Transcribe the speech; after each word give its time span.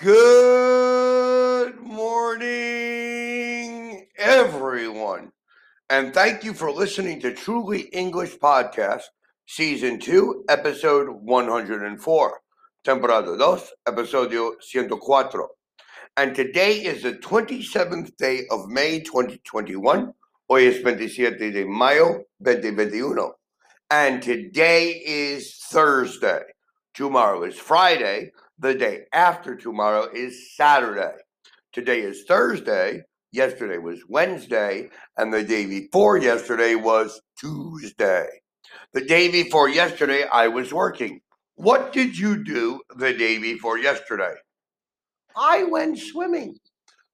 Good 0.00 1.80
morning, 1.80 2.46
everyone. 4.16 5.32
And 5.90 6.14
thank 6.14 6.44
you 6.44 6.54
for 6.54 6.70
listening 6.70 7.18
to 7.22 7.34
Truly 7.34 7.80
English 7.92 8.36
Podcast, 8.36 9.02
Season 9.48 9.98
2, 9.98 10.44
Episode 10.48 11.08
104, 11.08 12.40
Temporada 12.84 13.36
2, 13.36 13.58
Episodio 13.88 14.52
104. 14.72 15.48
And 16.16 16.32
today 16.32 16.74
is 16.74 17.02
the 17.02 17.14
27th 17.14 18.16
day 18.18 18.46
of 18.52 18.68
May 18.68 19.00
2021. 19.00 20.14
Hoy 20.48 20.68
es 20.68 20.80
27 20.80 21.50
de 21.50 21.64
mayo 21.64 22.22
2021. 22.44 23.32
And 23.90 24.22
today 24.22 25.02
is 25.04 25.56
Thursday. 25.56 26.42
Tomorrow 26.94 27.42
is 27.42 27.58
Friday. 27.58 28.30
The 28.60 28.74
day 28.74 29.04
after 29.12 29.54
tomorrow 29.54 30.08
is 30.12 30.56
Saturday. 30.56 31.14
Today 31.72 32.00
is 32.00 32.24
Thursday. 32.26 33.02
Yesterday 33.30 33.78
was 33.78 34.00
Wednesday. 34.08 34.90
And 35.16 35.32
the 35.32 35.44
day 35.44 35.66
before 35.66 36.18
yesterday 36.18 36.74
was 36.74 37.20
Tuesday. 37.38 38.26
The 38.94 39.04
day 39.04 39.30
before 39.30 39.68
yesterday, 39.68 40.24
I 40.24 40.48
was 40.48 40.74
working. 40.74 41.20
What 41.54 41.92
did 41.92 42.18
you 42.18 42.42
do 42.42 42.80
the 42.96 43.12
day 43.12 43.38
before 43.38 43.78
yesterday? 43.78 44.34
I 45.36 45.62
went 45.62 45.98
swimming. 45.98 46.58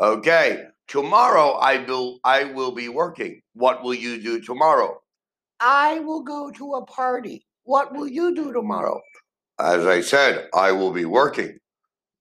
Okay. 0.00 0.64
Tomorrow 0.88 1.58
I 1.60 1.84
will 1.84 2.18
I 2.24 2.44
will 2.44 2.72
be 2.72 2.88
working. 2.88 3.42
What 3.54 3.82
will 3.82 3.94
you 3.94 4.22
do 4.22 4.40
tomorrow? 4.40 5.00
I 5.60 5.98
will 6.00 6.22
go 6.22 6.50
to 6.52 6.74
a 6.74 6.86
party. 6.86 7.44
What 7.64 7.92
will 7.94 8.08
you 8.08 8.34
do 8.34 8.52
tomorrow? 8.52 9.00
As 9.58 9.86
I 9.86 10.02
said, 10.02 10.48
I 10.52 10.72
will 10.72 10.92
be 10.92 11.06
working. 11.06 11.58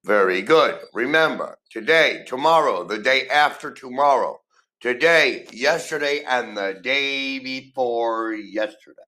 Very 0.06 0.42
good. 0.42 0.80
Remember, 0.94 1.58
today, 1.70 2.24
tomorrow, 2.28 2.86
the 2.86 3.00
day 3.00 3.28
after 3.28 3.72
tomorrow, 3.72 4.40
today, 4.80 5.46
yesterday, 5.52 6.24
and 6.28 6.56
the 6.56 6.80
day 6.82 7.40
before 7.40 8.34
yesterday. 8.34 9.02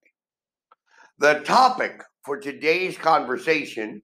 The 1.18 1.40
topic 1.40 2.02
for 2.24 2.38
today's 2.38 2.98
conversation 2.98 4.02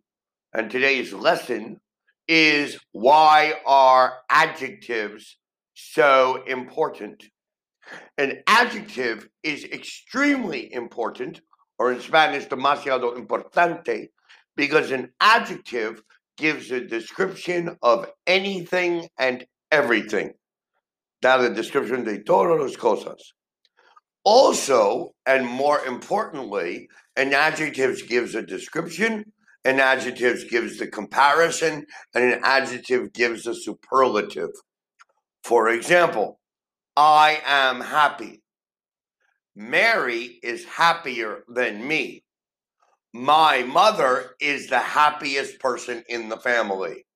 and 0.54 0.70
today's 0.70 1.12
lesson 1.12 1.80
is 2.26 2.78
why 2.92 3.54
are 3.66 4.20
adjectives 4.30 5.36
so 5.74 6.42
important? 6.46 7.24
An 8.16 8.42
adjective 8.46 9.28
is 9.42 9.64
extremely 9.64 10.72
important, 10.72 11.42
or 11.78 11.92
in 11.92 12.00
Spanish, 12.00 12.46
demasiado 12.46 13.16
importante, 13.16 14.08
because 14.56 14.90
an 14.90 15.12
adjective 15.20 16.02
gives 16.36 16.70
a 16.70 16.80
description 16.80 17.76
of 17.82 18.06
anything 18.26 19.08
and 19.18 19.44
everything. 19.70 20.32
Da 21.20 21.38
the 21.38 21.50
description 21.50 22.04
de 22.04 22.22
todas 22.22 22.60
las 22.60 22.76
cosas. 22.76 23.32
Also, 24.24 25.14
and 25.26 25.46
more 25.46 25.84
importantly, 25.84 26.88
an 27.16 27.34
adjective 27.34 28.06
gives 28.08 28.34
a 28.34 28.42
description, 28.42 29.24
an 29.64 29.80
adjective 29.80 30.48
gives 30.50 30.78
the 30.78 30.86
comparison, 30.86 31.86
and 32.14 32.24
an 32.32 32.40
adjective 32.42 33.12
gives 33.12 33.46
a 33.46 33.54
superlative. 33.54 34.50
For 35.42 35.68
example, 35.68 36.40
I 36.96 37.42
am 37.44 37.80
happy. 37.80 38.43
Mary 39.56 40.40
is 40.42 40.64
happier 40.64 41.44
than 41.48 41.86
me. 41.86 42.24
My 43.12 43.62
mother 43.62 44.34
is 44.40 44.68
the 44.68 44.80
happiest 44.80 45.60
person 45.60 46.02
in 46.08 46.28
the 46.28 46.36
family. 46.36 47.06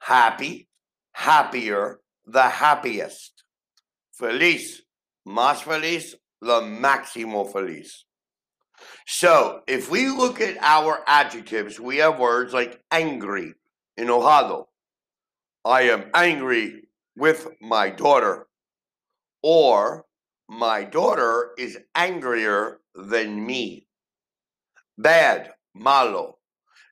Happy, 0.00 0.68
happier, 1.12 2.00
the 2.26 2.42
happiest. 2.42 3.44
Feliz, 4.12 4.82
más 5.26 5.62
feliz, 5.62 6.14
lo 6.42 6.60
máximo 6.60 7.50
feliz. 7.50 8.04
So, 9.06 9.62
if 9.66 9.90
we 9.90 10.08
look 10.08 10.40
at 10.40 10.58
our 10.60 11.02
adjectives, 11.06 11.80
we 11.80 11.96
have 11.96 12.18
words 12.18 12.52
like 12.52 12.80
angry, 12.90 13.54
enojado. 13.98 14.66
I 15.64 15.82
am 15.82 16.10
angry 16.14 16.88
with 17.16 17.48
my 17.60 17.90
daughter. 17.90 18.46
Or, 19.42 20.04
my 20.48 20.82
daughter 20.82 21.50
is 21.58 21.78
angrier 21.94 22.80
than 22.94 23.44
me. 23.44 23.86
Bad, 24.96 25.50
malo. 25.74 26.38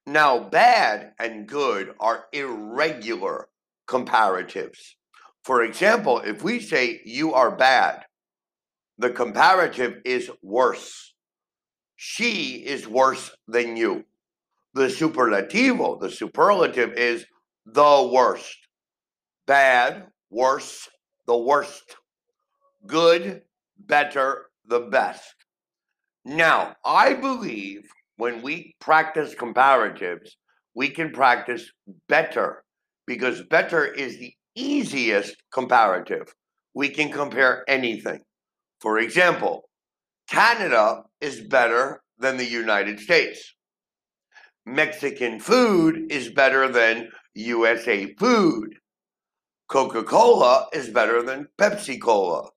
Now, 0.07 0.39
bad 0.39 1.13
and 1.19 1.49
good 1.49 1.95
are 1.99 2.27
irregular 2.33 3.49
comparatives. 3.89 4.95
For 5.43 5.63
example, 5.63 6.21
if 6.21 6.43
we 6.43 6.61
say 6.61 7.01
you 7.05 7.33
are 7.35 7.57
bad, 7.57 8.05
the 8.99 9.11
comparative 9.11 10.01
is 10.05 10.31
worse. 10.43 11.15
She 11.97 12.65
is 12.65 12.87
worse 12.87 13.31
than 13.49 13.77
you. 13.77 14.05
The 14.75 14.89
superlativo, 14.89 15.99
the 16.01 16.11
superlative 16.11 16.93
is 16.93 17.25
the 17.65 18.11
worst. 18.13 18.59
Bad, 19.47 20.09
worse, 20.31 20.89
the 21.27 21.37
worst. 21.37 21.97
Good, 22.87 23.43
better, 23.79 24.47
the 24.67 24.81
best. 24.81 25.35
Now, 26.25 26.75
I 26.85 27.15
believe 27.15 27.83
when 28.17 28.43
we 28.43 28.75
practice 28.81 29.35
comparatives, 29.35 30.31
we 30.75 30.91
can 30.91 31.11
practice 31.13 31.71
better 32.09 32.65
because 33.07 33.43
better 33.43 33.85
is 33.85 34.19
the 34.19 34.35
easiest 34.55 35.37
comparative. 35.53 36.33
We 36.75 36.89
can 36.89 37.11
compare 37.11 37.65
anything. 37.69 38.21
For 38.81 38.99
example, 38.99 39.69
Canada 40.29 41.05
is 41.21 41.41
better 41.41 42.03
than 42.19 42.37
the 42.37 42.45
United 42.45 43.01
States. 43.01 43.55
Mexican 44.67 45.39
food 45.39 46.11
is 46.11 46.31
better 46.31 46.69
than 46.69 47.09
USA 47.35 48.13
food. 48.15 48.75
Coca 49.69 50.03
Cola 50.03 50.67
is 50.73 50.91
better 50.91 51.23
than 51.23 51.49
Pepsi 51.59 52.01
Cola. 52.01 52.49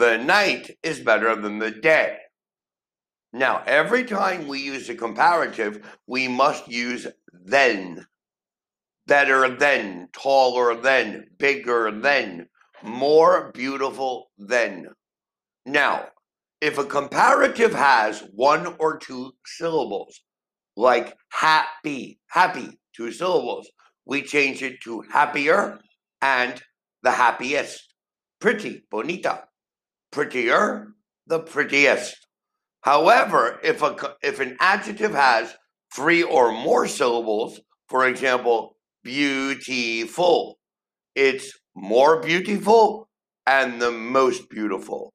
The 0.00 0.16
night 0.16 0.78
is 0.82 1.00
better 1.00 1.36
than 1.36 1.58
the 1.58 1.70
day. 1.70 2.16
Now, 3.34 3.62
every 3.66 4.04
time 4.04 4.48
we 4.48 4.58
use 4.58 4.88
a 4.88 4.94
comparative, 4.94 5.86
we 6.06 6.26
must 6.26 6.66
use 6.68 7.06
then. 7.30 8.06
Better 9.06 9.54
than, 9.54 10.08
taller 10.14 10.74
than, 10.74 11.26
bigger 11.38 11.90
than, 11.90 12.48
more 12.82 13.52
beautiful 13.52 14.30
than. 14.38 14.86
Now, 15.66 16.06
if 16.62 16.78
a 16.78 16.84
comparative 16.84 17.74
has 17.74 18.24
one 18.32 18.76
or 18.78 18.96
two 18.96 19.32
syllables, 19.44 20.18
like 20.78 21.14
happy, 21.30 22.20
happy, 22.30 22.80
two 22.96 23.12
syllables, 23.12 23.68
we 24.06 24.22
change 24.22 24.62
it 24.62 24.80
to 24.84 25.02
happier 25.12 25.78
and 26.22 26.62
the 27.02 27.10
happiest. 27.10 27.92
Pretty, 28.40 28.86
bonita. 28.90 29.44
Prettier, 30.10 30.88
the 31.26 31.40
prettiest. 31.40 32.26
However, 32.82 33.60
if 33.62 33.82
a 33.82 34.16
if 34.22 34.40
an 34.40 34.56
adjective 34.60 35.12
has 35.12 35.54
three 35.94 36.22
or 36.22 36.50
more 36.52 36.88
syllables, 36.88 37.60
for 37.88 38.06
example, 38.06 38.76
beautiful, 39.04 40.58
it's 41.14 41.58
more 41.74 42.20
beautiful 42.20 43.08
and 43.46 43.80
the 43.80 43.90
most 43.90 44.48
beautiful. 44.50 45.12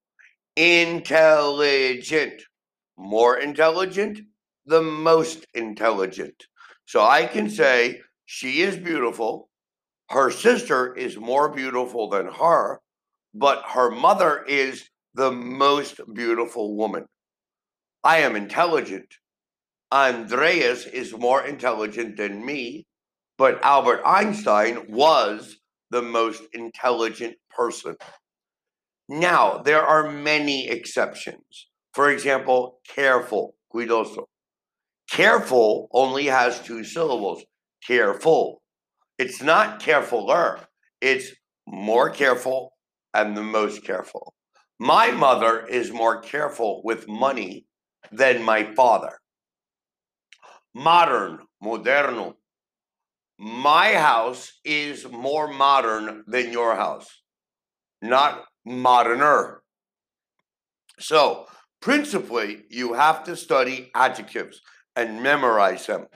Intelligent, 0.56 2.42
more 2.98 3.38
intelligent, 3.38 4.20
the 4.66 4.82
most 4.82 5.46
intelligent. 5.54 6.46
So 6.86 7.02
I 7.02 7.26
can 7.26 7.50
say 7.50 8.02
she 8.26 8.62
is 8.62 8.78
beautiful. 8.78 9.50
Her 10.10 10.32
sister 10.32 10.94
is 10.94 11.18
more 11.18 11.50
beautiful 11.50 12.10
than 12.10 12.28
her, 12.28 12.80
but 13.36 13.64
her 13.68 13.92
mother 13.92 14.44
is 14.48 14.90
the 15.14 15.30
most 15.30 16.00
beautiful 16.14 16.78
woman. 16.78 17.06
I 18.04 18.20
am 18.20 18.36
intelligent. 18.36 19.14
Andreas 19.92 20.86
is 20.86 21.14
more 21.18 21.46
intelligent 21.46 22.16
than 22.16 22.46
me, 22.46 22.86
but 23.38 23.62
Albert 23.62 24.02
Einstein 24.06 24.86
was 24.88 25.58
the 25.92 26.02
most 26.02 26.44
intelligent 26.54 27.36
person. 27.50 27.98
Now, 29.10 29.58
there 29.58 29.84
are 29.84 30.10
many 30.10 30.70
exceptions. 30.70 31.68
For 31.94 32.12
example, 32.12 32.80
careful, 32.88 33.56
cuidoso. 33.74 34.26
Careful 35.12 35.90
only 35.92 36.26
has 36.28 36.62
two 36.62 36.84
syllables, 36.86 37.44
careful. 37.86 38.62
It's 39.18 39.42
not 39.42 39.82
carefuler, 39.82 40.66
it's 41.02 41.32
more 41.68 42.10
careful 42.10 42.75
and 43.16 43.36
the 43.36 43.44
most 43.44 43.84
careful. 43.84 44.34
My 44.78 45.10
mother 45.10 45.66
is 45.66 45.92
more 45.92 46.20
careful 46.22 46.82
with 46.84 47.08
money 47.08 47.66
than 48.12 48.44
my 48.44 48.76
father. 48.76 49.20
Modern, 50.74 51.40
moderno. 51.64 52.36
My 53.40 53.94
house 53.94 54.60
is 54.66 55.10
more 55.10 55.48
modern 55.48 56.24
than 56.28 56.52
your 56.52 56.76
house, 56.76 57.22
not 58.02 58.44
moderner. 58.68 59.58
So, 61.00 61.46
principally, 61.82 62.64
you 62.70 62.94
have 62.94 63.24
to 63.26 63.36
study 63.36 63.92
adjectives 63.96 64.62
and 64.96 65.24
memorize 65.24 65.86
them. 65.88 66.08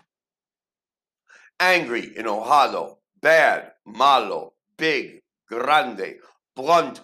Angry, 1.60 2.14
enojado, 2.18 2.96
bad, 3.22 3.72
malo, 3.86 4.54
big, 4.78 5.22
grande, 5.50 6.16
blunt, 6.60 7.02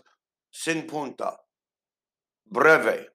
sin 0.52 0.86
punta, 0.86 1.38
breve, 2.46 3.08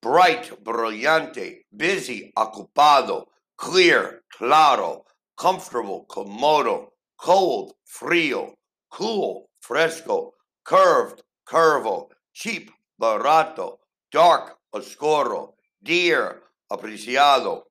bright, 0.00 0.52
brillante, 0.62 1.66
busy, 1.72 2.32
ocupado, 2.36 3.26
clear, 3.56 4.22
claro, 4.28 5.04
comfortable, 5.36 6.06
comodo, 6.06 6.92
cold, 7.16 7.72
frío, 7.84 8.54
cool, 8.88 9.50
fresco, 9.60 10.32
curved, 10.64 11.22
curvo, 11.44 12.08
cheap, 12.32 12.70
barato, 12.96 13.78
dark, 14.12 14.58
oscuro, 14.72 15.54
dear, 15.82 16.40
apreciado, 16.70 17.64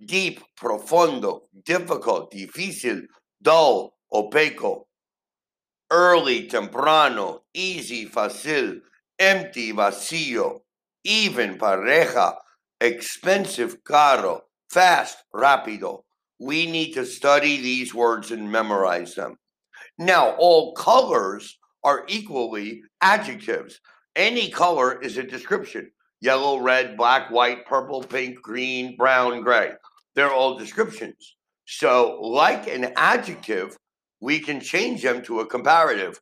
deep, 0.00 0.40
profundo, 0.56 1.42
difficult, 1.52 2.30
difícil, 2.32 3.06
dull, 3.38 3.92
opaco, 4.10 4.86
early, 5.90 6.46
temprano, 6.46 7.42
easy, 7.54 8.06
fácil, 8.06 8.80
empty, 9.18 9.72
vacío, 9.72 10.60
even, 11.04 11.58
pareja, 11.58 12.34
expensive, 12.80 13.82
caro, 13.84 14.42
fast, 14.70 15.18
rápido. 15.34 16.02
We 16.40 16.66
need 16.66 16.92
to 16.94 17.06
study 17.06 17.60
these 17.60 17.94
words 17.94 18.30
and 18.30 18.50
memorize 18.50 19.14
them. 19.14 19.36
Now, 19.98 20.30
all 20.38 20.74
colors 20.74 21.58
are 21.84 22.04
equally 22.08 22.82
adjectives. 23.00 23.80
Any 24.16 24.50
color 24.50 25.00
is 25.00 25.18
a 25.18 25.22
description 25.22 25.90
yellow, 26.20 26.58
red, 26.58 26.96
black, 26.96 27.30
white, 27.30 27.66
purple, 27.66 28.02
pink, 28.02 28.40
green, 28.40 28.96
brown, 28.96 29.42
gray. 29.42 29.72
They're 30.14 30.32
all 30.32 30.58
descriptions. 30.58 31.36
So, 31.66 32.18
like 32.22 32.66
an 32.66 32.92
adjective, 32.96 33.76
we 34.24 34.40
can 34.40 34.58
change 34.58 35.02
them 35.02 35.22
to 35.22 35.40
a 35.40 35.46
comparative. 35.46 36.18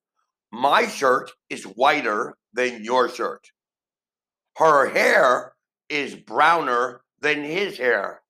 My 0.51 0.89
shirt 0.89 1.31
is 1.49 1.63
whiter 1.63 2.37
than 2.53 2.83
your 2.83 3.09
shirt. 3.09 3.47
Her 4.57 4.89
hair 4.89 5.53
is 5.89 6.17
browner 6.17 7.03
than 7.21 7.45
his 7.45 7.79
hair. 7.79 8.23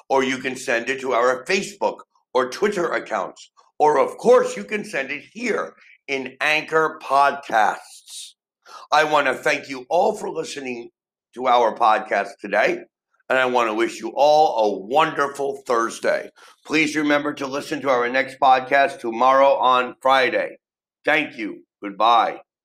or 0.09 0.23
you 0.25 0.37
can 0.39 0.57
send 0.57 0.89
it 0.89 0.99
to 0.99 1.13
our 1.13 1.45
Facebook 1.45 1.99
or 2.33 2.49
Twitter 2.49 2.91
accounts. 2.91 3.51
Or, 3.79 3.97
of 3.97 4.17
course, 4.17 4.55
you 4.55 4.63
can 4.63 4.85
send 4.85 5.11
it 5.11 5.23
here 5.31 5.75
in 6.07 6.37
Anchor 6.41 6.99
Podcasts. 7.01 8.33
I 8.91 9.03
want 9.03 9.27
to 9.27 9.33
thank 9.33 9.69
you 9.69 9.85
all 9.89 10.15
for 10.15 10.29
listening 10.29 10.89
to 11.35 11.47
our 11.47 11.75
podcast 11.75 12.29
today. 12.39 12.79
And 13.29 13.39
I 13.39 13.45
want 13.45 13.69
to 13.69 13.73
wish 13.73 13.99
you 13.99 14.11
all 14.15 14.75
a 14.75 14.85
wonderful 14.85 15.63
Thursday. 15.65 16.29
Please 16.65 16.95
remember 16.95 17.33
to 17.33 17.47
listen 17.47 17.81
to 17.81 17.89
our 17.89 18.07
next 18.09 18.39
podcast 18.39 18.99
tomorrow 18.99 19.53
on 19.55 19.95
Friday. 20.01 20.57
Thank 21.05 21.37
you. 21.37 21.63
Goodbye. 21.81 22.41